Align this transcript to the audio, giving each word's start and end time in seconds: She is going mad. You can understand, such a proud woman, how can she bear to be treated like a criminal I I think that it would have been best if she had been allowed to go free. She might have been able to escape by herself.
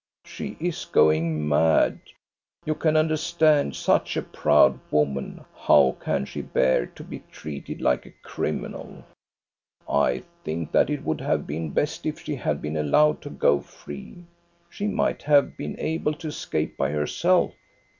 She 0.25 0.57
is 0.59 0.85
going 0.85 1.47
mad. 1.47 1.99
You 2.65 2.73
can 2.73 2.97
understand, 2.97 3.75
such 3.75 4.17
a 4.17 4.23
proud 4.23 4.79
woman, 4.89 5.45
how 5.55 5.95
can 5.99 6.25
she 6.25 6.41
bear 6.41 6.87
to 6.87 7.03
be 7.03 7.19
treated 7.31 7.81
like 7.81 8.07
a 8.07 8.11
criminal 8.23 9.05
I 9.87 9.93
I 9.93 10.23
think 10.43 10.71
that 10.71 10.89
it 10.89 11.03
would 11.05 11.21
have 11.21 11.45
been 11.45 11.69
best 11.69 12.07
if 12.07 12.19
she 12.19 12.33
had 12.35 12.63
been 12.63 12.77
allowed 12.77 13.21
to 13.21 13.29
go 13.29 13.59
free. 13.61 14.25
She 14.71 14.87
might 14.87 15.21
have 15.21 15.55
been 15.55 15.75
able 15.79 16.15
to 16.15 16.29
escape 16.29 16.77
by 16.77 16.89
herself. 16.89 17.53